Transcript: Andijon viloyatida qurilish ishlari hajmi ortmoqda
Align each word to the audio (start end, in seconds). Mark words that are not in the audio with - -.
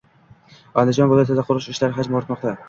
Andijon 0.83 1.11
viloyatida 1.11 1.45
qurilish 1.51 1.69
ishlari 1.75 1.97
hajmi 1.99 2.19
ortmoqda 2.23 2.57